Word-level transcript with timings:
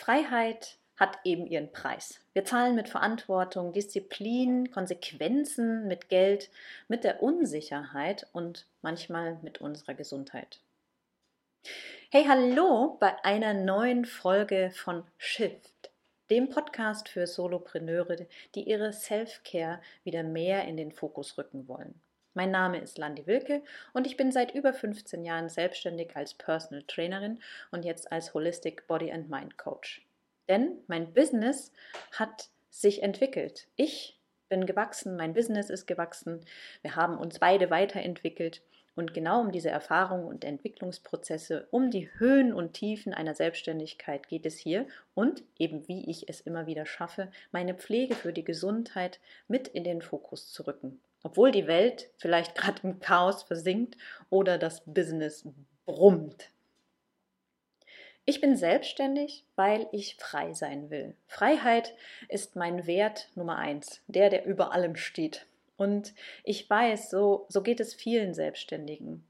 Freiheit 0.00 0.78
hat 0.96 1.18
eben 1.24 1.46
ihren 1.46 1.72
Preis. 1.72 2.20
Wir 2.32 2.46
zahlen 2.46 2.74
mit 2.74 2.88
Verantwortung, 2.88 3.74
Disziplin, 3.74 4.70
Konsequenzen, 4.70 5.86
mit 5.88 6.08
Geld, 6.08 6.50
mit 6.88 7.04
der 7.04 7.22
Unsicherheit 7.22 8.26
und 8.32 8.66
manchmal 8.80 9.38
mit 9.42 9.60
unserer 9.60 9.92
Gesundheit. 9.92 10.60
Hey, 12.10 12.24
hallo 12.26 12.96
bei 12.98 13.22
einer 13.24 13.52
neuen 13.52 14.06
Folge 14.06 14.72
von 14.74 15.04
Shift, 15.18 15.90
dem 16.30 16.48
Podcast 16.48 17.10
für 17.10 17.26
Solopreneure, 17.26 18.26
die 18.54 18.62
ihre 18.62 18.94
Self-Care 18.94 19.82
wieder 20.04 20.22
mehr 20.22 20.64
in 20.64 20.78
den 20.78 20.92
Fokus 20.92 21.36
rücken 21.36 21.68
wollen. 21.68 22.00
Mein 22.32 22.52
Name 22.52 22.78
ist 22.78 22.96
Landi 22.96 23.26
Wilke 23.26 23.62
und 23.92 24.06
ich 24.06 24.16
bin 24.16 24.30
seit 24.30 24.54
über 24.54 24.72
15 24.72 25.24
Jahren 25.24 25.48
selbstständig 25.48 26.14
als 26.14 26.34
Personal 26.34 26.84
Trainerin 26.84 27.40
und 27.72 27.84
jetzt 27.84 28.12
als 28.12 28.34
Holistic 28.34 28.86
Body 28.86 29.10
and 29.10 29.28
Mind 29.28 29.58
Coach. 29.58 30.06
Denn 30.48 30.78
mein 30.86 31.12
Business 31.12 31.72
hat 32.12 32.50
sich 32.70 33.02
entwickelt. 33.02 33.66
Ich 33.74 34.16
bin 34.48 34.64
gewachsen, 34.64 35.16
mein 35.16 35.34
Business 35.34 35.70
ist 35.70 35.86
gewachsen. 35.86 36.44
Wir 36.82 36.94
haben 36.94 37.18
uns 37.18 37.40
beide 37.40 37.68
weiterentwickelt. 37.70 38.62
Und 38.94 39.14
genau 39.14 39.40
um 39.40 39.50
diese 39.50 39.70
Erfahrungen 39.70 40.26
und 40.26 40.44
Entwicklungsprozesse, 40.44 41.66
um 41.70 41.90
die 41.90 42.10
Höhen 42.18 42.52
und 42.52 42.74
Tiefen 42.74 43.12
einer 43.12 43.34
Selbstständigkeit 43.34 44.28
geht 44.28 44.46
es 44.46 44.56
hier 44.56 44.86
und 45.14 45.42
eben 45.58 45.88
wie 45.88 46.08
ich 46.10 46.28
es 46.28 46.40
immer 46.40 46.66
wieder 46.66 46.86
schaffe, 46.86 47.30
meine 47.50 47.74
Pflege 47.74 48.14
für 48.14 48.32
die 48.32 48.44
Gesundheit 48.44 49.18
mit 49.48 49.68
in 49.68 49.84
den 49.84 50.02
Fokus 50.02 50.52
zu 50.52 50.66
rücken. 50.66 51.00
Obwohl 51.22 51.50
die 51.50 51.66
Welt 51.66 52.10
vielleicht 52.18 52.54
gerade 52.56 52.80
im 52.82 53.00
Chaos 53.00 53.42
versinkt 53.42 53.96
oder 54.28 54.58
das 54.58 54.82
Business 54.84 55.44
brummt. 55.86 56.50
Ich 58.26 58.40
bin 58.40 58.56
selbstständig, 58.56 59.44
weil 59.56 59.88
ich 59.92 60.16
frei 60.16 60.52
sein 60.52 60.90
will. 60.90 61.16
Freiheit 61.26 61.94
ist 62.28 62.54
mein 62.54 62.86
Wert 62.86 63.28
Nummer 63.34 63.56
eins, 63.56 64.02
der, 64.06 64.30
der 64.30 64.44
über 64.44 64.72
allem 64.72 64.94
steht. 64.94 65.46
Und 65.76 66.14
ich 66.44 66.68
weiß, 66.68 67.10
so, 67.10 67.46
so 67.48 67.62
geht 67.62 67.80
es 67.80 67.94
vielen 67.94 68.34
Selbstständigen. 68.34 69.24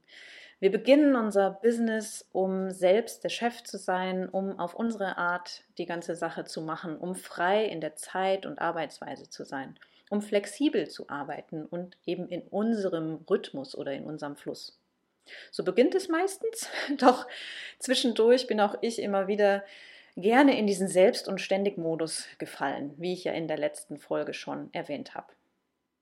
Wir 0.59 0.69
beginnen 0.69 1.15
unser 1.15 1.49
Business, 1.49 2.27
um 2.33 2.69
selbst 2.69 3.23
der 3.23 3.29
Chef 3.29 3.63
zu 3.63 3.79
sein, 3.79 4.29
um 4.29 4.59
auf 4.59 4.75
unsere 4.75 5.17
Art 5.17 5.63
die 5.79 5.87
ganze 5.87 6.15
Sache 6.15 6.43
zu 6.43 6.61
machen, 6.61 6.97
um 6.97 7.15
frei 7.15 7.65
in 7.65 7.81
der 7.81 7.95
Zeit 7.95 8.45
und 8.45 8.59
Arbeitsweise 8.59 9.27
zu 9.27 9.43
sein, 9.43 9.75
um 10.11 10.21
flexibel 10.21 10.89
zu 10.89 11.09
arbeiten 11.09 11.65
und 11.65 11.97
eben 12.05 12.27
in 12.27 12.41
unserem 12.41 13.23
Rhythmus 13.29 13.75
oder 13.75 13.93
in 13.93 14.03
unserem 14.03 14.35
Fluss. 14.35 14.77
So 15.51 15.63
beginnt 15.63 15.95
es 15.95 16.09
meistens, 16.09 16.67
doch 16.97 17.25
zwischendurch 17.79 18.45
bin 18.45 18.59
auch 18.59 18.75
ich 18.81 19.01
immer 19.01 19.27
wieder 19.27 19.63
gerne 20.17 20.57
in 20.59 20.67
diesen 20.67 20.89
Selbst- 20.89 21.29
und 21.29 21.39
Ständig-Modus 21.39 22.27
gefallen, 22.39 22.93
wie 22.97 23.13
ich 23.13 23.23
ja 23.23 23.31
in 23.31 23.47
der 23.47 23.57
letzten 23.57 23.97
Folge 23.97 24.33
schon 24.33 24.69
erwähnt 24.73 25.15
habe. 25.15 25.31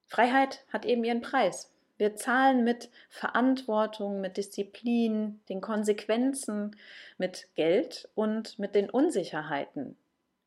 Freiheit 0.08 0.66
hat 0.74 0.86
eben 0.86 1.04
ihren 1.04 1.22
Preis. 1.22 1.72
Wir 2.00 2.16
zahlen 2.16 2.64
mit 2.64 2.90
Verantwortung, 3.10 4.22
mit 4.22 4.38
Disziplin, 4.38 5.40
den 5.50 5.62
Konsequenzen, 5.62 6.76
mit 7.20 7.48
Geld 7.56 8.10
und 8.16 8.58
mit 8.58 8.74
den 8.74 8.90
Unsicherheiten 8.90 9.98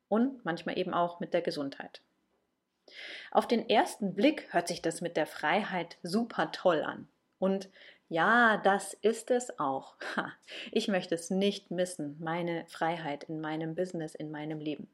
und 0.08 0.44
manchmal 0.44 0.76
eben 0.76 0.94
auch 0.94 1.20
mit 1.20 1.32
der 1.32 1.42
Gesundheit. 1.42 2.00
Auf 3.30 3.46
den 3.46 3.68
ersten 3.68 4.14
Blick 4.14 4.52
hört 4.52 4.68
sich 4.68 4.82
das 4.82 5.00
mit 5.00 5.16
der 5.16 5.26
Freiheit 5.26 5.96
super 6.02 6.52
toll 6.52 6.82
an. 6.82 7.08
Und 7.38 7.68
ja, 8.08 8.58
das 8.58 8.94
ist 8.94 9.30
es 9.30 9.58
auch. 9.58 9.94
Ich 10.70 10.88
möchte 10.88 11.14
es 11.14 11.30
nicht 11.30 11.70
missen, 11.70 12.16
meine 12.20 12.66
Freiheit 12.66 13.24
in 13.24 13.40
meinem 13.40 13.74
Business, 13.74 14.14
in 14.14 14.30
meinem 14.30 14.60
Leben. 14.60 14.88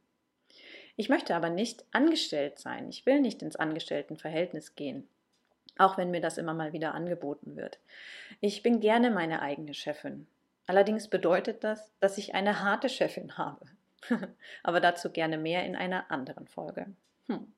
Ich 0.96 1.08
möchte 1.08 1.34
aber 1.34 1.50
nicht 1.50 1.84
angestellt 1.92 2.58
sein. 2.58 2.88
Ich 2.88 3.06
will 3.06 3.20
nicht 3.20 3.42
ins 3.42 3.56
Angestelltenverhältnis 3.56 4.74
gehen, 4.74 5.08
auch 5.78 5.96
wenn 5.96 6.10
mir 6.10 6.20
das 6.20 6.38
immer 6.38 6.54
mal 6.54 6.72
wieder 6.72 6.94
angeboten 6.94 7.56
wird. 7.56 7.78
Ich 8.40 8.62
bin 8.62 8.80
gerne 8.80 9.10
meine 9.10 9.42
eigene 9.42 9.74
Chefin. 9.74 10.26
Allerdings 10.66 11.08
bedeutet 11.08 11.64
das, 11.64 11.92
dass 12.00 12.18
ich 12.18 12.34
eine 12.34 12.60
harte 12.60 12.88
Chefin 12.88 13.38
habe. 13.38 13.66
aber 14.62 14.80
dazu 14.80 15.10
gerne 15.10 15.38
mehr 15.38 15.64
in 15.64 15.76
einer 15.76 16.10
anderen 16.10 16.46
Folge. 16.46 16.86
Hm. 17.26 17.52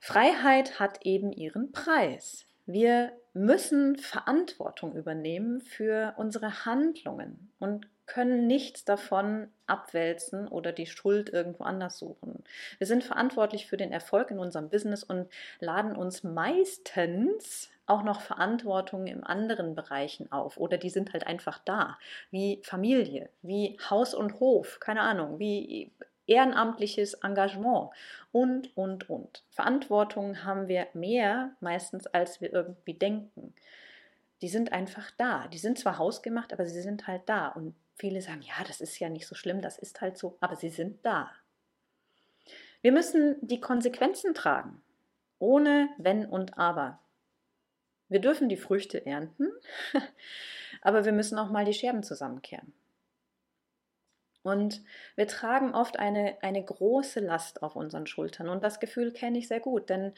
Freiheit 0.00 0.80
hat 0.80 1.06
eben 1.06 1.32
ihren 1.32 1.70
Preis. 1.72 2.46
Wir 2.66 3.12
müssen 3.34 3.96
Verantwortung 3.96 4.94
übernehmen 4.94 5.60
für 5.60 6.14
unsere 6.16 6.64
Handlungen 6.64 7.52
und 7.58 7.86
können 8.06 8.46
nichts 8.46 8.84
davon 8.84 9.48
abwälzen 9.66 10.48
oder 10.48 10.72
die 10.72 10.86
Schuld 10.86 11.30
irgendwo 11.30 11.64
anders 11.64 11.98
suchen. 11.98 12.44
Wir 12.78 12.86
sind 12.86 13.04
verantwortlich 13.04 13.66
für 13.66 13.76
den 13.76 13.92
Erfolg 13.92 14.30
in 14.30 14.38
unserem 14.38 14.68
Business 14.68 15.02
und 15.02 15.28
laden 15.60 15.96
uns 15.96 16.22
meistens 16.24 17.70
auch 17.86 18.02
noch 18.02 18.20
Verantwortung 18.20 19.06
in 19.06 19.24
anderen 19.24 19.74
Bereichen 19.74 20.30
auf 20.30 20.56
oder 20.56 20.78
die 20.78 20.90
sind 20.90 21.12
halt 21.12 21.26
einfach 21.26 21.58
da, 21.64 21.98
wie 22.30 22.60
Familie, 22.64 23.28
wie 23.42 23.78
Haus 23.88 24.14
und 24.14 24.40
Hof, 24.40 24.78
keine 24.80 25.00
Ahnung, 25.00 25.38
wie 25.38 25.90
ehrenamtliches 26.26 27.14
Engagement 27.14 27.90
und, 28.30 28.76
und, 28.76 29.08
und. 29.10 29.44
Verantwortung 29.50 30.44
haben 30.44 30.68
wir 30.68 30.88
mehr 30.94 31.54
meistens, 31.60 32.06
als 32.06 32.40
wir 32.40 32.52
irgendwie 32.52 32.94
denken. 32.94 33.54
Die 34.40 34.48
sind 34.48 34.72
einfach 34.72 35.10
da. 35.18 35.48
Die 35.48 35.58
sind 35.58 35.78
zwar 35.78 35.98
hausgemacht, 35.98 36.52
aber 36.52 36.66
sie 36.66 36.80
sind 36.80 37.06
halt 37.06 37.22
da. 37.26 37.48
Und 37.48 37.74
viele 37.96 38.20
sagen, 38.20 38.42
ja, 38.42 38.64
das 38.66 38.80
ist 38.80 38.98
ja 38.98 39.08
nicht 39.08 39.26
so 39.26 39.34
schlimm, 39.34 39.60
das 39.60 39.78
ist 39.78 40.00
halt 40.00 40.18
so, 40.18 40.36
aber 40.40 40.56
sie 40.56 40.70
sind 40.70 41.04
da. 41.04 41.30
Wir 42.80 42.90
müssen 42.90 43.36
die 43.40 43.60
Konsequenzen 43.60 44.34
tragen, 44.34 44.82
ohne 45.38 45.88
Wenn 45.98 46.26
und 46.26 46.58
Aber. 46.58 46.98
Wir 48.08 48.20
dürfen 48.20 48.48
die 48.48 48.56
Früchte 48.56 49.06
ernten, 49.06 49.48
aber 50.82 51.04
wir 51.04 51.12
müssen 51.12 51.38
auch 51.38 51.50
mal 51.50 51.64
die 51.64 51.72
Scherben 51.72 52.02
zusammenkehren. 52.02 52.72
Und 54.42 54.82
wir 55.16 55.28
tragen 55.28 55.74
oft 55.74 55.98
eine, 55.98 56.36
eine 56.42 56.64
große 56.64 57.20
Last 57.20 57.62
auf 57.62 57.76
unseren 57.76 58.06
Schultern. 58.06 58.48
Und 58.48 58.62
das 58.62 58.80
Gefühl 58.80 59.12
kenne 59.12 59.38
ich 59.38 59.48
sehr 59.48 59.60
gut, 59.60 59.88
denn 59.90 60.12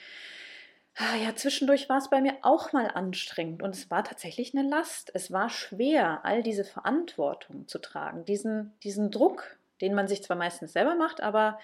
ah 0.97 1.17
ja, 1.17 1.35
zwischendurch 1.35 1.89
war 1.89 1.99
es 1.99 2.11
bei 2.11 2.21
mir 2.21 2.37
auch 2.43 2.73
mal 2.73 2.89
anstrengend 2.89 3.63
und 3.63 3.75
es 3.75 3.91
war 3.91 4.05
tatsächlich 4.05 4.57
eine 4.57 4.69
Last. 4.69 5.11
Es 5.15 5.33
war 5.33 5.51
schwer, 5.51 6.25
all 6.25 6.43
diese 6.43 6.65
Verantwortung 6.65 7.67
zu 7.69 7.79
tragen, 7.79 8.25
diesen, 8.25 8.73
diesen 8.83 9.11
Druck, 9.11 9.59
den 9.81 9.95
man 9.95 10.09
sich 10.09 10.23
zwar 10.23 10.37
meistens 10.37 10.73
selber 10.73 10.95
macht, 10.95 11.21
aber 11.21 11.59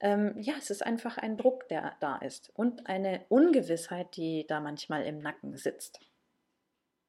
ähm, 0.00 0.34
ja, 0.38 0.54
es 0.58 0.70
ist 0.70 0.84
einfach 0.84 1.18
ein 1.18 1.36
Druck, 1.36 1.68
der 1.68 1.96
da 2.00 2.16
ist 2.18 2.50
und 2.54 2.86
eine 2.86 3.24
Ungewissheit, 3.28 4.16
die 4.16 4.46
da 4.46 4.60
manchmal 4.60 5.04
im 5.04 5.18
Nacken 5.18 5.56
sitzt. 5.56 6.00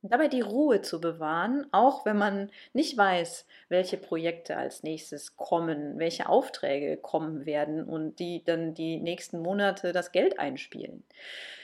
Dabei 0.02 0.30
die 0.30 0.42
Ruhe 0.42 0.82
zu 0.82 1.02
bewahren, 1.02 1.68
auch 1.72 2.06
wenn 2.06 2.18
man 2.18 2.52
nicht 2.72 2.98
weiß, 2.98 3.46
welche 3.68 3.98
Projekte 3.98 4.56
als 4.56 4.82
nächstes 4.82 5.36
kommen, 5.36 6.00
welche 6.00 6.30
Aufträge 6.30 6.96
kommen 6.96 7.46
werden 7.46 7.84
und 7.84 8.18
die 8.20 8.44
dann 8.46 8.74
die 8.74 8.98
nächsten 8.98 9.42
Monate 9.42 9.92
das 9.92 10.14
Geld 10.14 10.40
einspielen. 10.40 11.04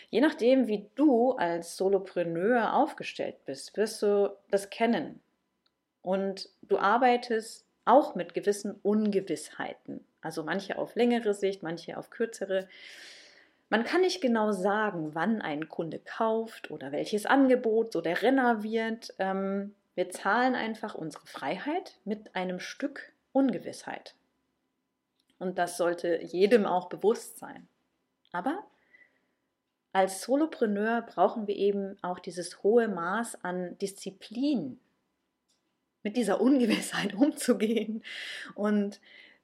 Je 0.09 0.19
nachdem, 0.19 0.67
wie 0.67 0.89
du 0.95 1.31
als 1.33 1.77
Solopreneur 1.77 2.73
aufgestellt 2.73 3.37
bist, 3.45 3.75
wirst 3.77 4.01
du 4.01 4.35
das 4.51 4.69
kennen. 4.69 5.21
Und 6.01 6.49
du 6.61 6.77
arbeitest 6.77 7.65
auch 7.85 8.15
mit 8.15 8.33
gewissen 8.33 8.75
Ungewissheiten. 8.81 10.05
Also 10.21 10.43
manche 10.43 10.77
auf 10.77 10.95
längere 10.95 11.33
Sicht, 11.33 11.63
manche 11.63 11.97
auf 11.97 12.09
kürzere. 12.09 12.67
Man 13.69 13.83
kann 13.83 14.01
nicht 14.01 14.21
genau 14.21 14.51
sagen, 14.51 15.15
wann 15.15 15.41
ein 15.41 15.69
Kunde 15.69 15.99
kauft 15.99 16.69
oder 16.69 16.91
welches 16.91 17.25
Angebot 17.25 17.93
so 17.93 18.01
der 18.01 18.21
Renner 18.21 18.63
wird. 18.63 19.13
Ähm, 19.17 19.73
wir 19.95 20.09
zahlen 20.09 20.55
einfach 20.55 20.93
unsere 20.93 21.25
Freiheit 21.25 21.97
mit 22.05 22.35
einem 22.35 22.59
Stück 22.59 23.13
Ungewissheit. 23.31 24.15
Und 25.39 25.57
das 25.57 25.77
sollte 25.77 26.21
jedem 26.21 26.65
auch 26.65 26.89
bewusst 26.89 27.37
sein. 27.37 27.67
Aber 28.31 28.63
als 29.91 30.21
Solopreneur 30.21 31.01
brauchen 31.01 31.47
wir 31.47 31.55
eben 31.55 31.97
auch 32.01 32.19
dieses 32.19 32.63
hohe 32.63 32.87
Maß 32.87 33.43
an 33.43 33.77
Disziplin, 33.79 34.79
mit 36.03 36.17
dieser 36.17 36.39
Ungewissheit 36.39 37.13
umzugehen. 37.15 38.03
Und 38.53 39.01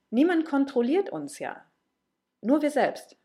niemand 0.10 0.46
kontrolliert 0.46 1.10
uns 1.10 1.40
ja, 1.40 1.66
nur 2.42 2.62
wir 2.62 2.70
selbst 2.70 3.18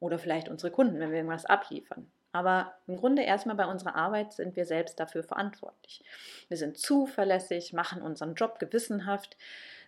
oder 0.00 0.18
vielleicht 0.18 0.48
unsere 0.48 0.72
Kunden, 0.72 0.98
wenn 0.98 1.10
wir 1.10 1.18
irgendwas 1.18 1.46
abliefern. 1.46 2.10
Aber 2.32 2.74
im 2.86 2.96
Grunde 2.96 3.22
erstmal 3.22 3.56
bei 3.56 3.64
unserer 3.64 3.94
Arbeit 3.94 4.34
sind 4.34 4.56
wir 4.56 4.66
selbst 4.66 5.00
dafür 5.00 5.22
verantwortlich. 5.22 6.04
Wir 6.48 6.58
sind 6.58 6.76
zuverlässig, 6.76 7.72
machen 7.72 8.02
unseren 8.02 8.34
Job 8.34 8.58
gewissenhaft, 8.58 9.38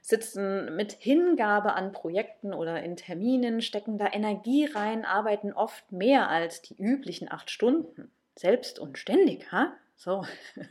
sitzen 0.01 0.75
mit 0.75 0.93
Hingabe 0.93 1.75
an 1.75 1.93
Projekten 1.93 2.55
oder 2.55 2.83
in 2.83 2.97
Terminen, 2.97 3.61
stecken 3.61 3.99
da 3.99 4.07
Energie 4.11 4.65
rein, 4.65 5.05
arbeiten 5.05 5.53
oft 5.53 5.93
mehr 5.93 6.31
als 6.31 6.63
die 6.63 6.75
üblichen 6.75 7.31
acht 7.31 7.51
Stunden. 7.51 8.11
Selbst 8.35 8.79
und 8.79 8.97
ständig, 8.97 9.53
ha? 9.53 9.75
So. 9.97 10.25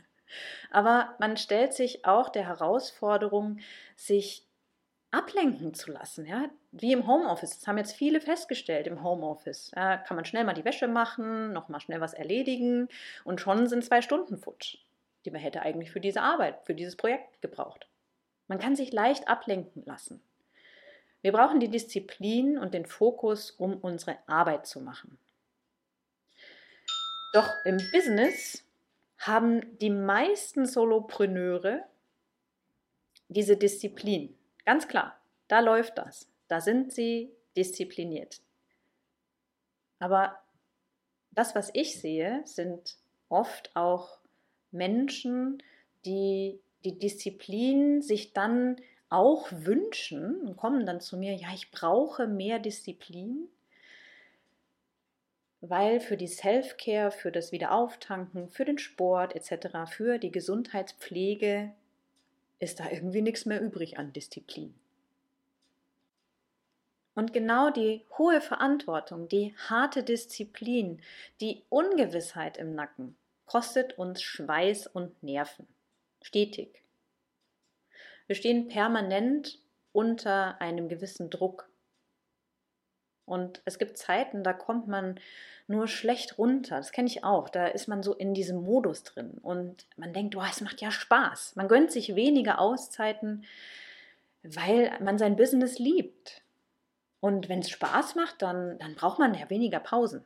Aber 0.72 1.14
man 1.20 1.36
stellt 1.36 1.74
sich 1.74 2.04
auch 2.04 2.28
der 2.28 2.46
Herausforderung, 2.46 3.60
sich 3.94 4.47
ablenken 5.10 5.74
zu 5.74 5.90
lassen, 5.90 6.26
ja, 6.26 6.50
wie 6.72 6.92
im 6.92 7.06
Homeoffice. 7.06 7.58
Das 7.58 7.66
haben 7.66 7.78
jetzt 7.78 7.96
viele 7.96 8.20
festgestellt 8.20 8.86
im 8.86 9.02
Homeoffice. 9.02 9.70
Da 9.74 9.96
kann 9.96 10.16
man 10.16 10.24
schnell 10.24 10.44
mal 10.44 10.54
die 10.54 10.64
Wäsche 10.64 10.88
machen, 10.88 11.52
noch 11.52 11.68
mal 11.68 11.80
schnell 11.80 12.00
was 12.00 12.14
erledigen 12.14 12.88
und 13.24 13.40
schon 13.40 13.66
sind 13.68 13.84
zwei 13.84 14.02
Stunden 14.02 14.38
futsch, 14.38 14.78
die 15.24 15.30
man 15.30 15.40
hätte 15.40 15.62
eigentlich 15.62 15.90
für 15.90 16.00
diese 16.00 16.22
Arbeit, 16.22 16.58
für 16.64 16.74
dieses 16.74 16.96
Projekt 16.96 17.40
gebraucht. 17.40 17.88
Man 18.48 18.58
kann 18.58 18.76
sich 18.76 18.92
leicht 18.92 19.28
ablenken 19.28 19.82
lassen. 19.86 20.22
Wir 21.20 21.32
brauchen 21.32 21.60
die 21.60 21.70
Disziplin 21.70 22.58
und 22.58 22.74
den 22.74 22.86
Fokus, 22.86 23.50
um 23.50 23.76
unsere 23.78 24.18
Arbeit 24.26 24.66
zu 24.66 24.80
machen. 24.80 25.18
Doch 27.32 27.50
im 27.64 27.78
Business 27.92 28.64
haben 29.18 29.78
die 29.78 29.90
meisten 29.90 30.64
Solopreneure 30.64 31.82
diese 33.28 33.56
Disziplin. 33.56 34.37
Ganz 34.68 34.86
klar, 34.86 35.18
da 35.48 35.60
läuft 35.60 35.96
das. 35.96 36.28
Da 36.46 36.60
sind 36.60 36.92
sie 36.92 37.34
diszipliniert. 37.56 38.42
Aber 39.98 40.38
das, 41.30 41.54
was 41.54 41.70
ich 41.72 41.98
sehe, 41.98 42.42
sind 42.44 42.98
oft 43.30 43.74
auch 43.74 44.18
Menschen, 44.70 45.62
die 46.04 46.60
die 46.84 46.98
Disziplin 46.98 48.02
sich 48.02 48.34
dann 48.34 48.76
auch 49.08 49.48
wünschen 49.50 50.42
und 50.42 50.58
kommen 50.58 50.84
dann 50.84 51.00
zu 51.00 51.16
mir, 51.16 51.32
ja, 51.32 51.48
ich 51.54 51.70
brauche 51.70 52.26
mehr 52.26 52.58
Disziplin, 52.58 53.48
weil 55.62 55.98
für 55.98 56.18
die 56.18 56.28
Self-Care, 56.28 57.10
für 57.10 57.32
das 57.32 57.52
Wiederauftanken, 57.52 58.50
für 58.50 58.66
den 58.66 58.76
Sport 58.76 59.34
etc., 59.34 59.90
für 59.90 60.18
die 60.18 60.30
Gesundheitspflege 60.30 61.72
ist 62.58 62.80
da 62.80 62.90
irgendwie 62.90 63.22
nichts 63.22 63.46
mehr 63.46 63.60
übrig 63.60 63.98
an 63.98 64.12
Disziplin. 64.12 64.74
Und 67.14 67.32
genau 67.32 67.70
die 67.70 68.04
hohe 68.16 68.40
Verantwortung, 68.40 69.28
die 69.28 69.54
harte 69.68 70.04
Disziplin, 70.04 71.02
die 71.40 71.64
Ungewissheit 71.68 72.58
im 72.58 72.74
Nacken 72.74 73.16
kostet 73.44 73.98
uns 73.98 74.22
Schweiß 74.22 74.86
und 74.86 75.20
Nerven. 75.22 75.66
Stetig. 76.22 76.82
Wir 78.26 78.36
stehen 78.36 78.68
permanent 78.68 79.58
unter 79.92 80.60
einem 80.60 80.88
gewissen 80.88 81.30
Druck. 81.30 81.67
Und 83.28 83.62
es 83.64 83.78
gibt 83.78 83.98
Zeiten, 83.98 84.42
da 84.42 84.52
kommt 84.52 84.88
man 84.88 85.20
nur 85.68 85.86
schlecht 85.86 86.38
runter. 86.38 86.76
Das 86.76 86.92
kenne 86.92 87.08
ich 87.08 87.24
auch. 87.24 87.48
Da 87.48 87.66
ist 87.66 87.88
man 87.88 88.02
so 88.02 88.14
in 88.14 88.34
diesem 88.34 88.62
Modus 88.62 89.04
drin. 89.04 89.38
Und 89.42 89.86
man 89.96 90.12
denkt, 90.12 90.34
oh, 90.34 90.42
es 90.48 90.60
macht 90.60 90.80
ja 90.80 90.90
Spaß. 90.90 91.56
Man 91.56 91.68
gönnt 91.68 91.92
sich 91.92 92.14
weniger 92.14 92.58
Auszeiten, 92.58 93.44
weil 94.42 94.98
man 95.00 95.18
sein 95.18 95.36
Business 95.36 95.78
liebt. 95.78 96.42
Und 97.20 97.48
wenn 97.48 97.60
es 97.60 97.70
Spaß 97.70 98.14
macht, 98.14 98.42
dann, 98.42 98.78
dann 98.78 98.94
braucht 98.94 99.18
man 99.18 99.34
ja 99.34 99.50
weniger 99.50 99.80
Pausen. 99.80 100.24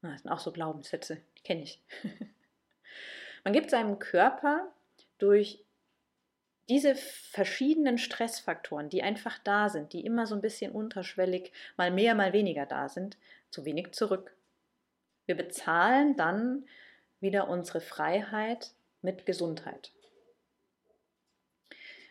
Das 0.00 0.22
sind 0.22 0.30
auch 0.30 0.40
so 0.40 0.50
Glaubenssätze, 0.50 1.18
die 1.38 1.42
kenne 1.42 1.62
ich. 1.62 1.80
man 3.44 3.52
gibt 3.52 3.70
seinem 3.70 4.00
Körper 4.00 4.66
durch 5.18 5.64
diese 6.68 6.94
verschiedenen 6.94 7.98
Stressfaktoren, 7.98 8.88
die 8.88 9.02
einfach 9.02 9.38
da 9.38 9.68
sind, 9.68 9.92
die 9.92 10.04
immer 10.04 10.26
so 10.26 10.34
ein 10.34 10.40
bisschen 10.40 10.72
unterschwellig, 10.72 11.52
mal 11.76 11.90
mehr, 11.90 12.14
mal 12.14 12.32
weniger 12.32 12.66
da 12.66 12.88
sind, 12.88 13.16
zu 13.50 13.64
wenig 13.64 13.92
zurück. 13.92 14.34
Wir 15.26 15.36
bezahlen 15.36 16.16
dann 16.16 16.66
wieder 17.20 17.48
unsere 17.48 17.80
Freiheit 17.80 18.72
mit 19.00 19.26
Gesundheit. 19.26 19.92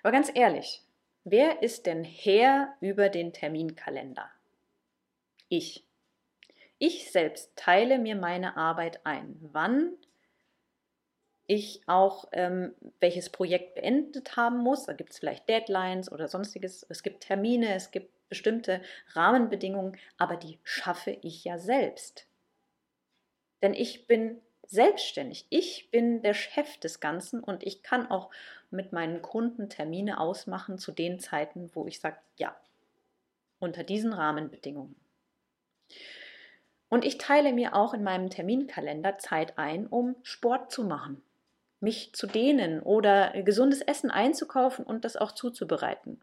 Aber 0.04 0.12
ganz 0.12 0.32
ehrlich, 0.34 0.82
wer 1.24 1.62
ist 1.62 1.86
denn 1.86 2.04
Herr 2.04 2.76
über 2.82 3.10
den 3.10 3.34
Terminkalender? 3.34 4.30
Ich. 5.50 5.86
Ich 6.78 7.12
selbst 7.12 7.52
teile 7.56 8.00
mir 8.00 8.16
meine 8.16 8.58
Arbeit 8.58 9.06
ein. 9.06 9.38
Wann 9.42 9.94
ich 11.52 11.82
auch 11.86 12.30
ähm, 12.32 12.74
welches 13.02 13.30
Projekt 13.30 13.76
beendet 13.76 14.38
haben 14.38 14.60
muss. 14.60 14.86
Da 14.86 14.94
gibt 14.94 15.12
es 15.12 15.20
vielleicht 15.20 15.50
Deadlines 15.50 16.10
oder 16.10 16.30
sonstiges. 16.30 16.86
Es 16.88 17.04
gibt 17.04 17.24
Termine, 17.24 17.76
es 17.76 17.92
gibt 17.92 18.10
bestimmte 18.30 18.82
Rahmenbedingungen, 19.16 19.98
aber 20.18 20.38
die 20.38 20.60
schaffe 20.64 21.12
ich 21.22 21.44
ja 21.44 21.60
selbst. 21.60 22.26
Denn 23.62 23.74
ich 23.74 24.08
bin 24.08 24.40
selbstständig. 24.66 25.46
Ich 25.50 25.92
bin 25.92 26.22
der 26.22 26.36
Chef 26.36 26.78
des 26.78 27.02
Ganzen 27.02 27.44
und 27.44 27.64
ich 27.64 27.84
kann 27.84 28.10
auch 28.10 28.30
mit 28.70 28.94
meinen 28.94 29.22
Kunden 29.22 29.68
Termine 29.68 30.22
ausmachen 30.22 30.78
zu 30.78 30.94
den 30.94 31.20
Zeiten, 31.20 31.70
wo 31.74 31.86
ich 31.86 32.00
sage, 32.00 32.16
ja, 32.38 32.56
unter 33.60 33.84
diesen 33.84 34.14
Rahmenbedingungen. 34.14 34.96
Und 36.88 37.04
ich 37.04 37.18
teile 37.18 37.52
mir 37.52 37.76
auch 37.76 37.94
in 37.94 38.04
meinem 38.04 38.30
Terminkalender 38.30 39.18
Zeit 39.18 39.58
ein, 39.58 39.88
um 39.88 40.16
Sport 40.24 40.72
zu 40.72 40.86
machen 40.86 41.22
mich 41.82 42.14
zu 42.14 42.28
dehnen 42.28 42.82
oder 42.82 43.32
gesundes 43.44 43.82
Essen 43.82 44.12
einzukaufen 44.12 44.86
und 44.86 45.04
das 45.04 45.18
auch 45.18 45.34
zuzubereiten. 45.34 46.22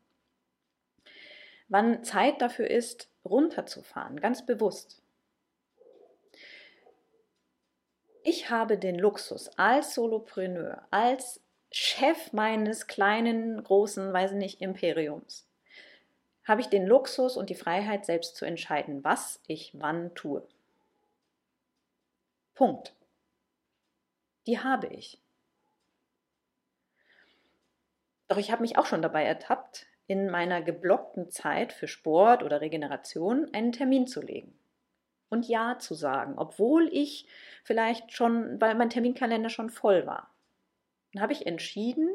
Wann 1.69 2.03
Zeit 2.05 2.41
dafür 2.41 2.71
ist, 2.71 3.11
runterzufahren, 3.25 4.21
ganz 4.21 4.47
bewusst. 4.47 5.03
Ich 8.23 8.51
habe 8.51 8.79
den 8.79 8.99
Luxus 8.99 9.49
als 9.59 9.95
Solopreneur, 9.95 10.87
als 10.91 11.41
Chef 11.71 12.33
meines 12.33 12.87
kleinen, 12.87 13.63
großen, 13.63 14.13
weiß 14.13 14.33
nicht, 14.33 14.61
Imperiums, 14.61 15.47
habe 16.45 16.63
ich 16.63 16.69
den 16.69 16.87
Luxus 16.87 17.37
und 17.37 17.51
die 17.51 17.55
Freiheit, 17.55 18.07
selbst 18.07 18.37
zu 18.37 18.47
entscheiden, 18.47 19.05
was 19.05 19.41
ich 19.47 19.73
wann 19.75 20.15
tue. 20.15 20.43
Punkt. 22.55 22.95
Die 24.47 24.59
habe 24.59 24.87
ich. 24.87 25.21
Doch 28.29 28.37
ich 28.37 28.53
habe 28.53 28.63
mich 28.63 28.77
auch 28.77 28.87
schon 28.87 29.03
dabei 29.03 29.25
ertappt, 29.25 29.87
in 30.07 30.31
meiner 30.31 30.63
geblockten 30.63 31.31
Zeit 31.31 31.73
für 31.73 31.89
Sport 31.89 32.43
oder 32.43 32.61
Regeneration 32.61 33.53
einen 33.53 33.73
Termin 33.73 34.07
zu 34.07 34.23
legen 34.23 34.59
und 35.29 35.47
Ja 35.47 35.79
zu 35.79 35.95
sagen, 35.95 36.35
obwohl 36.39 36.89
ich 36.93 37.29
vielleicht 37.65 38.13
schon, 38.13 38.61
weil 38.61 38.75
mein 38.75 38.91
Terminkalender 38.91 39.51
schon 39.51 39.71
voll 39.71 40.07
war. 40.07 40.35
Dann 41.13 41.23
habe 41.23 41.33
ich 41.33 41.47
entschieden, 41.47 42.09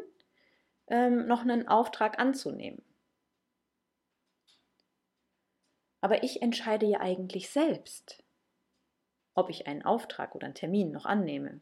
ähm, 0.88 1.28
noch 1.28 1.42
einen 1.42 1.68
Auftrag 1.68 2.20
anzunehmen. 2.20 2.84
Aber 6.02 6.24
ich 6.24 6.42
entscheide 6.42 6.86
ja 6.86 7.00
eigentlich 7.00 7.50
selbst, 7.50 8.24
ob 9.36 9.50
ich 9.50 9.68
einen 9.68 9.84
Auftrag 9.84 10.36
oder 10.36 10.46
einen 10.46 10.56
Termin 10.56 10.92
noch 10.92 11.06
annehme. 11.06 11.62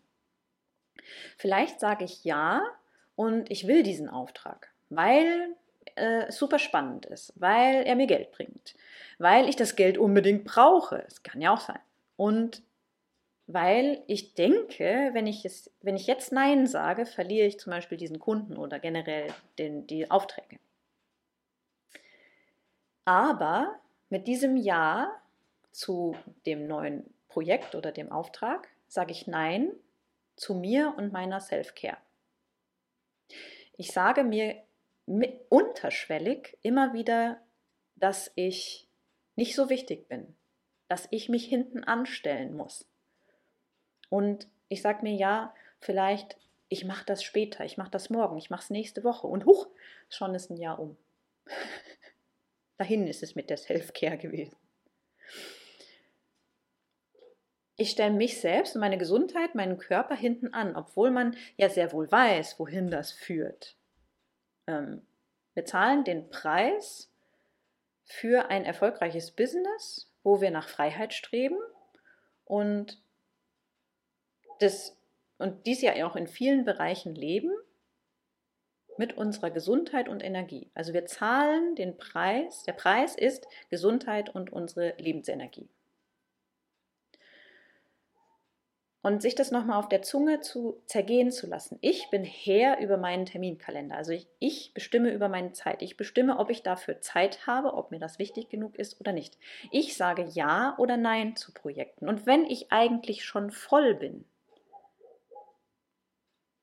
Vielleicht 1.38 1.80
sage 1.80 2.06
ich 2.06 2.24
ja, 2.24 2.64
und 3.22 3.52
ich 3.52 3.68
will 3.68 3.84
diesen 3.84 4.10
Auftrag, 4.10 4.72
weil 4.90 5.56
äh, 5.94 6.24
es 6.30 6.38
super 6.38 6.58
spannend 6.58 7.06
ist, 7.06 7.32
weil 7.36 7.84
er 7.84 7.96
mir 7.96 8.08
Geld 8.08 8.32
bringt, 8.32 8.74
weil 9.20 9.48
ich 9.48 9.56
das 9.56 9.76
Geld 9.76 10.00
unbedingt 10.00 10.44
brauche. 10.44 11.06
Es 11.06 11.22
kann 11.22 11.40
ja 11.40 11.54
auch 11.54 11.60
sein. 11.60 11.78
Und 12.18 12.64
weil 13.46 14.02
ich 14.08 14.34
denke, 14.34 15.12
wenn 15.14 15.28
ich, 15.28 15.46
es, 15.46 15.70
wenn 15.84 15.96
ich 15.96 16.08
jetzt 16.08 16.32
Nein 16.32 16.66
sage, 16.66 17.06
verliere 17.06 17.46
ich 17.46 17.60
zum 17.60 17.70
Beispiel 17.70 18.00
diesen 18.00 18.18
Kunden 18.18 18.58
oder 18.58 18.80
generell 18.80 19.28
den, 19.60 19.86
die 19.86 20.10
Aufträge. 20.10 20.58
Aber 23.06 23.76
mit 24.10 24.26
diesem 24.26 24.58
Ja 24.58 25.12
zu 25.72 26.16
dem 26.48 26.66
neuen 26.66 27.06
Projekt 27.28 27.76
oder 27.76 27.92
dem 27.92 28.12
Auftrag 28.12 28.68
sage 28.88 29.12
ich 29.12 29.28
Nein 29.28 29.70
zu 30.36 30.56
mir 30.56 30.96
und 30.98 31.14
meiner 31.14 31.40
Self-Care. 31.40 31.98
Ich 33.82 33.94
sage 33.94 34.24
mir 34.24 34.62
unterschwellig 35.50 36.56
immer 36.62 36.94
wieder, 36.94 37.42
dass 37.96 38.32
ich 38.36 38.88
nicht 39.36 39.56
so 39.56 39.72
wichtig 39.72 40.08
bin, 40.08 40.36
dass 40.88 41.08
ich 41.10 41.30
mich 41.30 41.46
hinten 41.46 41.84
anstellen 41.84 42.56
muss. 42.56 42.88
Und 44.08 44.48
ich 44.68 44.84
sage 44.84 45.02
mir 45.02 45.16
ja, 45.16 45.56
vielleicht, 45.80 46.38
ich 46.70 46.86
mache 46.86 47.08
das 47.08 47.24
später, 47.24 47.66
ich 47.66 47.78
mache 47.78 47.90
das 47.90 48.12
morgen, 48.12 48.38
ich 48.38 48.52
mache 48.52 48.62
es 48.62 48.70
nächste 48.70 49.04
Woche. 49.04 49.26
Und 49.26 49.48
huch, 49.48 49.68
schon 50.10 50.36
ist 50.36 50.52
ein 50.52 50.58
Jahr 50.58 50.78
um. 50.78 50.96
Dahin 52.78 53.08
ist 53.08 53.24
es 53.24 53.34
mit 53.34 53.50
der 53.50 53.58
Self-Care 53.58 54.20
gewesen. 54.20 54.58
Ich 57.82 57.90
stelle 57.90 58.14
mich 58.14 58.40
selbst 58.40 58.76
und 58.76 58.82
meine 58.82 59.00
Gesundheit, 59.00 59.56
meinen 59.56 59.80
Körper 59.80 60.14
hinten 60.14 60.54
an, 60.54 60.76
obwohl 60.76 61.10
man 61.10 61.36
ja 61.58 61.68
sehr 61.68 61.92
wohl 61.92 62.12
weiß, 62.12 62.60
wohin 62.60 62.92
das 62.92 63.12
führt. 63.12 63.76
Ähm, 64.68 65.02
wir 65.56 65.66
zahlen 65.66 66.04
den 66.04 66.30
Preis 66.30 67.12
für 68.04 68.52
ein 68.52 68.66
erfolgreiches 68.66 69.32
Business, 69.32 70.12
wo 70.22 70.42
wir 70.42 70.52
nach 70.52 70.70
Freiheit 70.70 71.16
streben 71.16 71.58
und, 72.46 73.02
das, 74.60 74.96
und 75.40 75.66
dies 75.66 75.82
ja 75.82 76.06
auch 76.06 76.16
in 76.16 76.28
vielen 76.28 76.66
Bereichen 76.66 77.16
leben, 77.16 77.52
mit 78.98 79.18
unserer 79.18 79.50
Gesundheit 79.50 80.08
und 80.08 80.22
Energie. 80.22 80.70
Also 80.76 80.94
wir 80.94 81.08
zahlen 81.08 81.74
den 81.74 81.98
Preis, 81.98 82.62
der 82.62 82.74
Preis 82.74 83.16
ist 83.16 83.48
Gesundheit 83.72 84.30
und 84.30 84.54
unsere 84.54 84.94
Lebensenergie. 85.00 85.68
Und 89.04 89.22
sich 89.22 89.36
das 89.36 89.52
nochmal 89.52 89.78
auf 89.80 89.90
der 89.90 90.04
Zunge 90.04 90.40
zu 90.42 90.82
zergehen 90.86 91.32
zu 91.32 91.48
lassen. 91.48 91.78
Ich 91.82 92.10
bin 92.12 92.24
Herr 92.24 92.80
über 92.80 92.98
meinen 92.98 93.26
Terminkalender. 93.26 93.96
Also 93.96 94.12
ich, 94.12 94.28
ich, 94.40 94.74
bestimme 94.74 95.12
über 95.12 95.28
meine 95.28 95.54
Zeit. 95.54 95.82
Ich 95.82 95.98
bestimme, 95.98 96.38
ob 96.38 96.52
ich 96.52 96.62
dafür 96.62 97.02
Zeit 97.02 97.48
habe, 97.48 97.74
ob 97.74 97.90
mir 97.92 98.00
das 98.00 98.20
wichtig 98.20 98.50
genug 98.50 98.78
ist 98.78 99.00
oder 99.00 99.12
nicht. 99.12 99.40
Ich 99.72 99.98
sage 99.98 100.28
Ja 100.32 100.76
oder 100.78 100.98
Nein 100.98 101.36
zu 101.36 101.52
Projekten. 101.52 102.08
Und 102.08 102.28
wenn 102.28 102.46
ich 102.46 102.72
eigentlich 102.72 103.26
schon 103.26 103.50
voll 103.50 103.96
bin 103.96 104.26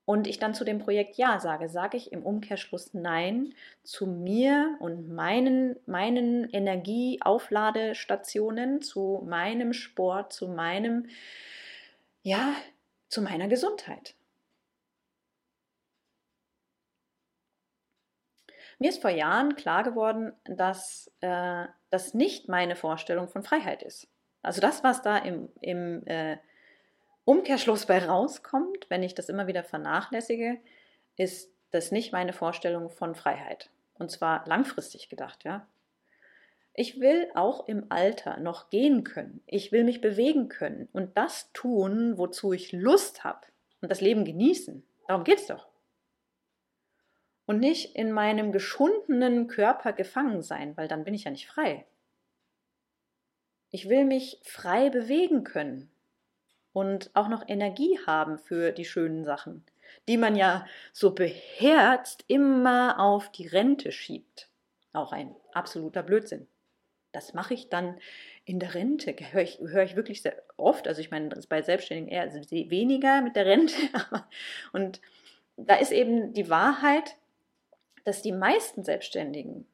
und 0.05 0.29
ich 0.29 0.39
dann 0.39 0.55
zu 0.55 0.65
dem 0.65 0.79
Projekt 0.79 1.17
Ja 1.17 1.41
sage, 1.41 1.69
sage 1.69 1.97
ich 1.97 2.13
im 2.13 2.23
Umkehrschluss 2.23 2.95
Nein 2.95 3.53
zu 3.83 4.07
mir 4.07 4.77
und 4.79 5.09
meinen, 5.09 5.75
meinen 5.87 6.49
Energieaufladestationen, 6.51 8.81
zu 8.81 9.25
meinem 9.27 9.73
Sport, 9.73 10.33
zu 10.33 10.47
meinem 10.47 11.09
ja, 12.23 12.55
zu 13.09 13.23
meiner 13.23 13.49
Gesundheit. 13.49 14.15
Mir 18.79 18.91
ist 18.91 19.03
vor 19.03 19.11
Jahren 19.11 19.57
klar 19.57 19.83
geworden, 19.83 20.33
dass 20.45 21.11
äh, 21.21 21.67
das 21.91 22.15
nicht 22.15 22.49
meine 22.49 22.77
Vorstellung 22.77 23.29
von 23.29 23.43
Freiheit 23.43 23.83
ist. 23.83 24.09
Also 24.43 24.61
das, 24.61 24.85
was 24.85 25.03
da 25.03 25.19
im, 25.19 25.49
im 25.61 26.07
äh, 26.07 26.39
Umkehrschluss 27.25 27.87
bei 27.87 28.05
rauskommt, 28.05 28.89
wenn 28.89 29.03
ich 29.03 29.15
das 29.15 29.29
immer 29.29 29.49
wieder 29.49 29.65
vernachlässige, 29.65 30.61
ist 31.17 31.53
das 31.73 31.91
nicht 31.91 32.13
meine 32.13 32.33
Vorstellung 32.33 32.89
von 32.89 33.15
Freiheit. 33.15 33.71
Und 33.95 34.11
zwar 34.11 34.47
langfristig 34.47 35.09
gedacht, 35.09 35.45
ja. 35.45 35.67
Ich 36.81 37.01
will 37.01 37.29
auch 37.35 37.67
im 37.67 37.87
Alter 37.89 38.37
noch 38.37 38.71
gehen 38.71 39.03
können. 39.03 39.43
Ich 39.47 39.73
will 39.73 39.83
mich 39.83 40.01
bewegen 40.01 40.49
können 40.49 40.89
und 40.93 41.19
das 41.19 41.51
tun, 41.53 42.17
wozu 42.19 42.53
ich 42.53 42.71
Lust 42.71 43.25
habe 43.25 43.49
und 43.81 43.91
das 43.91 44.01
Leben 44.01 44.25
genießen. 44.25 44.87
Darum 45.09 45.25
geht 45.25 45.41
es 45.41 45.47
doch. 45.49 45.67
Und 47.47 47.59
nicht 47.59 47.97
in 47.97 48.13
meinem 48.13 48.53
geschundenen 48.53 49.49
Körper 49.49 49.93
gefangen 49.93 50.41
sein, 50.41 50.77
weil 50.77 50.87
dann 50.87 51.03
bin 51.03 51.15
ich 51.15 51.25
ja 51.25 51.33
nicht 51.33 51.49
frei. 51.49 51.85
Ich 53.71 53.89
will 53.89 54.05
mich 54.05 54.39
frei 54.45 54.89
bewegen 54.89 55.43
können 55.43 55.91
und 56.73 57.11
auch 57.15 57.27
noch 57.27 57.43
Energie 57.49 57.99
haben 58.07 58.39
für 58.39 58.71
die 58.71 58.85
schönen 58.85 59.25
Sachen, 59.25 59.65
die 60.07 60.17
man 60.17 60.37
ja 60.37 60.65
so 60.93 61.11
beherzt 61.11 62.25
immer 62.29 63.01
auf 63.01 63.33
die 63.33 63.49
Rente 63.49 63.91
schiebt. 63.91 64.49
Auch 64.93 65.11
ein 65.11 65.35
absoluter 65.53 66.05
Blödsinn 66.05 66.47
das 67.19 67.35
mache 67.35 67.55
ich 67.55 67.69
dann 67.69 67.99
in 68.45 68.61
der 68.61 68.75
Rente. 68.75 69.15
Höre 69.33 69.43
ich, 69.43 69.59
höre 69.59 69.83
ich 69.83 69.97
wirklich 69.97 70.23
sehr 70.23 70.41
oft. 70.57 70.87
Also 70.87 71.01
ich 71.01 71.11
meine, 71.11 71.29
das 71.29 71.41
ist 71.41 71.49
bei 71.49 71.63
Selbstständigen 71.63 72.11
eher 72.11 72.23
also 72.23 72.39
weniger 72.51 73.23
mit 73.23 73.35
der 73.35 73.47
Rente. 73.47 73.77
und 74.73 75.01
da 75.57 75.75
ist 75.75 75.91
eben 75.91 76.33
die 76.33 76.49
Wahrheit, 76.49 77.17
dass 78.05 78.23
die 78.23 78.33
meisten 78.33 78.85
Selbstständigen 78.85 79.67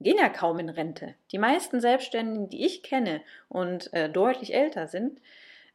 gehen 0.00 0.16
ja 0.18 0.28
kaum 0.28 0.58
in 0.58 0.70
Rente. 0.70 1.14
Die 1.32 1.38
meisten 1.38 1.80
Selbstständigen, 1.80 2.48
die 2.48 2.64
ich 2.64 2.82
kenne 2.82 3.22
und 3.48 3.92
äh, 3.92 4.08
deutlich 4.08 4.54
älter 4.54 4.88
sind, 4.88 5.20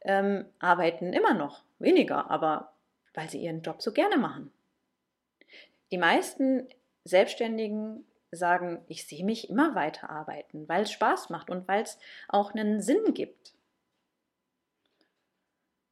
ähm, 0.02 0.44
arbeiten 0.58 1.12
immer 1.12 1.34
noch 1.34 1.62
weniger, 1.78 2.30
aber 2.30 2.72
weil 3.14 3.30
sie 3.30 3.40
ihren 3.40 3.62
Job 3.62 3.80
so 3.80 3.92
gerne 3.92 4.16
machen. 4.16 4.52
Die 5.90 5.98
meisten 5.98 6.68
Selbstständigen 7.04 8.04
sagen, 8.32 8.84
ich 8.88 9.06
sehe 9.06 9.24
mich 9.24 9.50
immer 9.50 9.74
weiter 9.74 10.10
arbeiten, 10.10 10.68
weil 10.68 10.82
es 10.82 10.92
Spaß 10.92 11.30
macht 11.30 11.50
und 11.50 11.66
weil 11.68 11.82
es 11.82 11.98
auch 12.28 12.54
einen 12.54 12.80
Sinn 12.80 13.14
gibt. 13.14 13.54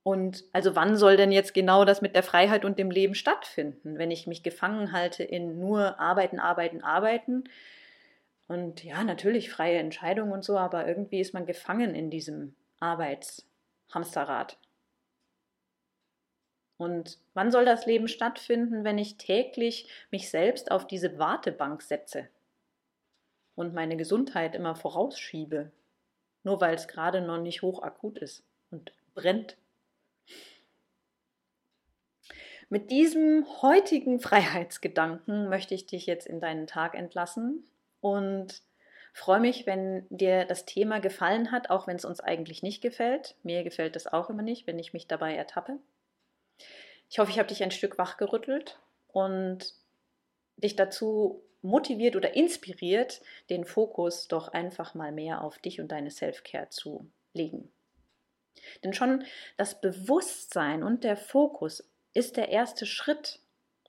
Und 0.03 0.45
also 0.53 0.75
wann 0.75 0.97
soll 0.97 1.17
denn 1.17 1.33
jetzt 1.33 1.53
genau 1.53 1.85
das 1.85 2.01
mit 2.01 2.15
der 2.15 2.23
Freiheit 2.23 2.65
und 2.65 2.79
dem 2.79 2.91
Leben 2.91 3.15
stattfinden, 3.15 3.99
wenn 3.99 4.11
ich 4.11 4.27
mich 4.27 4.43
gefangen 4.43 4.93
halte 4.93 5.23
in 5.23 5.59
nur 5.59 6.01
arbeiten, 6.01 6.39
arbeiten, 6.39 6.83
arbeiten? 6.83 7.45
Und 8.47 8.83
ja, 8.85 9.05
natürlich 9.05 9.51
freie 9.51 9.79
Entscheidungen 9.79 10.33
und 10.33 10.43
so, 10.45 10.57
aber 10.57 10.87
irgendwie 10.89 11.21
ist 11.21 11.35
man 11.35 11.45
gefangen 11.45 11.95
in 11.95 12.09
diesem 12.09 12.55
Arbeitshamsterrad. 12.81 14.57
Und 16.79 17.19
wann 17.35 17.51
soll 17.51 17.65
das 17.65 17.87
Leben 17.87 18.07
stattfinden, 18.07 18.85
wenn 18.85 18.99
ich 18.99 19.19
täglich 19.19 19.89
mich 20.11 20.31
selbst 20.31 20.71
auf 20.71 20.87
diese 20.87 21.19
Wartebank 21.19 21.83
setze 21.83 22.29
und 23.57 23.75
meine 23.75 23.97
Gesundheit 23.97 24.55
immer 24.55 24.77
vorausschiebe, 24.77 25.73
nur 26.45 26.61
weil 26.61 26.75
es 26.75 26.87
gerade 26.87 27.21
noch 27.21 27.39
nicht 27.39 27.63
hochakut 27.63 28.19
ist 28.19 28.45
und 28.71 28.93
brennt? 29.15 29.57
Mit 32.69 32.93
diesem 32.93 33.45
heutigen 33.61 34.21
Freiheitsgedanken 34.21 35.49
möchte 35.49 35.75
ich 35.75 35.87
dich 35.87 36.07
jetzt 36.07 36.29
in 36.29 36.39
deinen 36.39 36.69
Tag 36.69 36.95
entlassen 36.95 37.65
und 38.01 38.63
freue 39.13 39.41
mich, 39.41 39.67
wenn 39.67 40.07
dir 40.11 40.45
das 40.45 40.65
Thema 40.65 41.01
gefallen 41.01 41.51
hat, 41.51 41.71
auch 41.71 41.89
wenn 41.89 41.97
es 41.97 42.05
uns 42.05 42.21
eigentlich 42.21 42.63
nicht 42.63 42.83
gefällt. 42.83 43.35
Mir 43.43 43.65
gefällt 43.65 43.97
es 43.97 44.07
auch 44.07 44.31
immer 44.31 44.43
nicht, 44.43 44.69
wenn 44.69 44.79
ich 44.79 44.93
mich 44.93 45.09
dabei 45.09 45.35
ertappe. 45.35 45.81
Ich 47.09 47.19
hoffe, 47.19 47.31
ich 47.31 47.39
habe 47.39 47.49
dich 47.49 47.63
ein 47.63 47.71
Stück 47.71 47.99
wachgerüttelt 47.99 48.79
und 49.09 49.75
dich 50.57 50.77
dazu 50.77 51.43
motiviert 51.63 52.17
oder 52.17 52.35
inspiriert, 52.35 53.21
den 53.51 53.65
Fokus 53.65 54.29
doch 54.29 54.49
einfach 54.49 54.95
mal 54.95 55.13
mehr 55.13 55.43
auf 55.43 55.59
dich 55.59 55.81
und 55.81 55.89
deine 55.89 56.11
Self-Care 56.11 56.69
zu 56.69 57.11
legen. 57.33 57.71
Denn 58.83 58.93
schon 58.93 59.25
das 59.57 59.81
Bewusstsein 59.81 60.83
und 60.83 61.05
der 61.05 61.17
Fokus 61.17 61.89
ist 62.13 62.37
der 62.37 62.49
erste 62.49 62.87
Schritt 62.87 63.41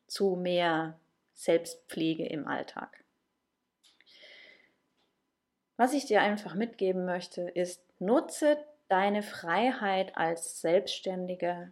zu 0.07 0.35
mehr 0.35 0.99
Selbstpflege 1.33 2.25
im 2.25 2.47
Alltag. 2.47 3.03
Was 5.77 5.93
ich 5.93 6.05
dir 6.05 6.21
einfach 6.21 6.55
mitgeben 6.55 7.05
möchte, 7.05 7.41
ist, 7.41 7.81
nutze 7.99 8.57
deine 8.89 9.23
Freiheit 9.23 10.17
als 10.17 10.61
Selbstständiger 10.61 11.71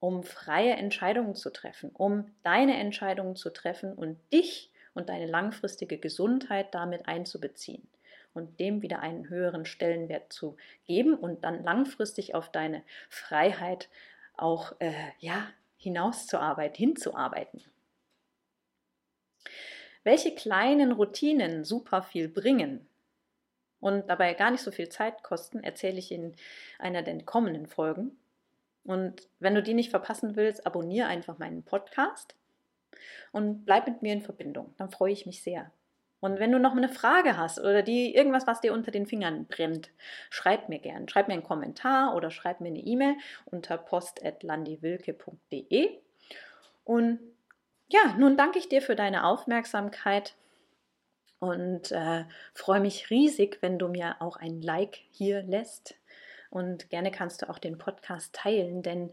um 0.00 0.22
freie 0.22 0.74
Entscheidungen 0.74 1.34
zu 1.34 1.50
treffen, 1.50 1.90
um 1.92 2.30
deine 2.42 2.78
Entscheidungen 2.78 3.36
zu 3.36 3.50
treffen 3.50 3.92
und 3.94 4.18
dich 4.32 4.70
und 4.94 5.08
deine 5.08 5.26
langfristige 5.26 5.98
Gesundheit 5.98 6.74
damit 6.74 7.06
einzubeziehen 7.08 7.88
und 8.34 8.60
dem 8.60 8.82
wieder 8.82 9.00
einen 9.00 9.28
höheren 9.28 9.64
Stellenwert 9.64 10.32
zu 10.32 10.56
geben 10.86 11.14
und 11.14 11.44
dann 11.44 11.62
langfristig 11.64 12.34
auf 12.34 12.50
deine 12.50 12.82
Freiheit 13.08 13.88
auch 14.36 14.74
äh, 14.80 14.92
ja, 15.18 15.48
hinauszuarbeiten, 15.76 16.76
hinzuarbeiten. 16.76 17.62
Welche 20.04 20.34
kleinen 20.34 20.92
Routinen 20.92 21.64
super 21.64 22.02
viel 22.02 22.28
bringen 22.28 22.86
und 23.80 24.08
dabei 24.08 24.34
gar 24.34 24.50
nicht 24.50 24.62
so 24.62 24.70
viel 24.70 24.88
Zeit 24.88 25.22
kosten, 25.22 25.62
erzähle 25.62 25.98
ich 25.98 26.12
in 26.12 26.34
einer 26.78 27.02
der 27.02 27.22
kommenden 27.24 27.66
Folgen. 27.66 28.16
Und 28.84 29.28
wenn 29.38 29.54
du 29.54 29.62
die 29.62 29.74
nicht 29.74 29.90
verpassen 29.90 30.36
willst, 30.36 30.66
abonniere 30.66 31.08
einfach 31.08 31.38
meinen 31.38 31.62
Podcast 31.62 32.34
und 33.32 33.64
bleib 33.64 33.86
mit 33.86 34.02
mir 34.02 34.12
in 34.12 34.22
Verbindung. 34.22 34.74
Dann 34.78 34.90
freue 34.90 35.12
ich 35.12 35.26
mich 35.26 35.42
sehr. 35.42 35.70
Und 36.20 36.40
wenn 36.40 36.50
du 36.50 36.58
noch 36.58 36.74
eine 36.74 36.88
Frage 36.88 37.36
hast 37.36 37.60
oder 37.60 37.82
die 37.82 38.12
irgendwas, 38.14 38.46
was 38.46 38.60
dir 38.60 38.72
unter 38.72 38.90
den 38.90 39.06
Fingern 39.06 39.46
brennt, 39.46 39.90
schreib 40.30 40.68
mir 40.68 40.80
gern. 40.80 41.08
Schreib 41.08 41.28
mir 41.28 41.34
einen 41.34 41.44
Kommentar 41.44 42.16
oder 42.16 42.32
schreib 42.32 42.60
mir 42.60 42.68
eine 42.68 42.80
E-Mail 42.80 43.14
unter 43.44 43.78
post@landiwilke.de. 43.78 45.90
Und 46.84 47.20
ja, 47.88 48.14
nun 48.18 48.36
danke 48.36 48.58
ich 48.58 48.68
dir 48.68 48.82
für 48.82 48.96
deine 48.96 49.24
Aufmerksamkeit 49.24 50.34
und 51.38 51.92
äh, 51.92 52.24
freue 52.52 52.80
mich 52.80 53.10
riesig, 53.10 53.58
wenn 53.60 53.78
du 53.78 53.86
mir 53.88 54.16
auch 54.20 54.36
ein 54.36 54.60
Like 54.60 54.98
hier 55.10 55.42
lässt 55.42 55.97
und 56.50 56.90
gerne 56.90 57.10
kannst 57.10 57.42
du 57.42 57.50
auch 57.50 57.58
den 57.58 57.78
Podcast 57.78 58.34
teilen, 58.34 58.82
denn 58.82 59.10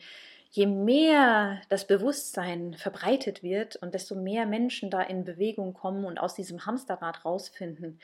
je 0.49 0.67
mehr 0.67 1.61
das 1.69 1.85
Bewusstsein 1.85 2.75
verbreitet 2.75 3.43
wird 3.43 3.75
und 3.75 3.93
desto 3.93 4.15
mehr 4.15 4.45
Menschen 4.45 4.89
da 4.89 5.01
in 5.01 5.25
Bewegung 5.25 5.73
kommen 5.73 6.05
und 6.05 6.17
aus 6.19 6.35
diesem 6.35 6.65
Hamsterrad 6.65 7.25
rausfinden, 7.25 7.99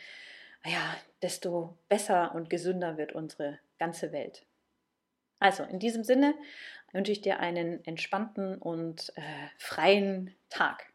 ja, 0.66 0.96
desto 1.22 1.78
besser 1.90 2.36
und 2.36 2.50
gesünder 2.50 2.98
wird 2.98 3.14
unsere 3.14 3.60
ganze 3.80 4.12
Welt. 4.12 4.46
Also 5.40 5.64
in 5.64 5.80
diesem 5.80 6.04
Sinne 6.04 6.36
wünsche 6.92 7.12
ich 7.12 7.22
dir 7.22 7.40
einen 7.40 7.84
entspannten 7.86 8.58
und 8.58 9.12
äh, 9.16 9.22
freien 9.58 10.36
Tag. 10.50 10.90